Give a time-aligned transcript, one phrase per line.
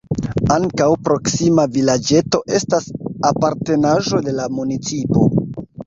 [0.53, 2.91] Ankaŭ proksima vilaĝeto estas
[3.33, 5.33] apartenaĵo de la municipo.